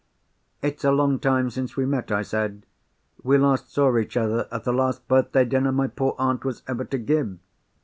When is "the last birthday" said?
4.63-5.45